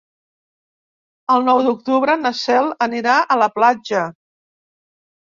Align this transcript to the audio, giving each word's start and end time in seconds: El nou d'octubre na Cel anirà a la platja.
El 1.33 1.43
nou 1.47 1.61
d'octubre 1.67 2.15
na 2.21 2.31
Cel 2.39 2.71
anirà 2.87 3.19
a 3.21 3.39
la 3.43 3.49
platja. 3.59 4.03